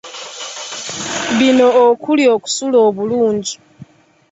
Bino 1.37 1.67
okuli 1.85 2.23
okusula 2.35 2.77
obulungi 2.87 3.53